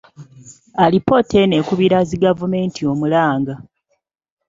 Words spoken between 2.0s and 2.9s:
zi gavumenti